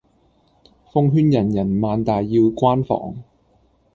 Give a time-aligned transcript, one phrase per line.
[0.91, 3.17] 奉勸人人萬大要關防